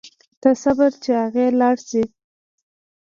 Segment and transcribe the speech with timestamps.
[0.41, 2.03] ته صبر چې اغئ لاړ شي.